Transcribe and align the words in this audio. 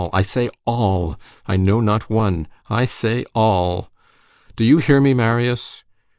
I 0.11 0.23
say 0.23 0.49
all! 0.65 1.19
I 1.45 1.57
know 1.57 1.79
not 1.79 2.09
one! 2.09 2.47
I 2.71 2.85
say 2.85 3.23
all! 3.35 3.91
Do 4.55 4.63
you 4.63 4.79
hear 4.79 4.99
me, 4.99 5.13
Marius! 5.13 5.83